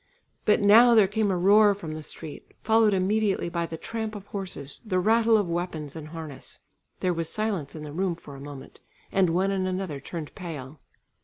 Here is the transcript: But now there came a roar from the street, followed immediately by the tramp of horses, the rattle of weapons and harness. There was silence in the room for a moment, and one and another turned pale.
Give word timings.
But 0.45 0.59
now 0.61 0.95
there 0.95 1.05
came 1.07 1.29
a 1.29 1.37
roar 1.37 1.75
from 1.75 1.93
the 1.93 2.01
street, 2.01 2.55
followed 2.63 2.91
immediately 2.95 3.49
by 3.49 3.67
the 3.67 3.77
tramp 3.77 4.15
of 4.15 4.25
horses, 4.25 4.81
the 4.83 4.97
rattle 4.99 5.37
of 5.37 5.47
weapons 5.47 5.95
and 5.95 6.07
harness. 6.07 6.57
There 7.01 7.13
was 7.13 7.29
silence 7.29 7.75
in 7.75 7.83
the 7.83 7.93
room 7.93 8.15
for 8.15 8.35
a 8.35 8.41
moment, 8.41 8.79
and 9.11 9.29
one 9.29 9.51
and 9.51 9.67
another 9.67 9.99
turned 9.99 10.33
pale. 10.33 10.79